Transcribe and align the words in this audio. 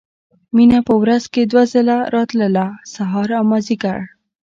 مينه 0.55 0.79
په 0.87 0.93
ورځ 1.01 1.23
کښې 1.33 1.43
دوه 1.51 1.63
ځله 1.73 1.97
راتله 2.15 2.65
سهار 2.93 3.29
او 3.37 3.43
مازديګر. 3.51 3.99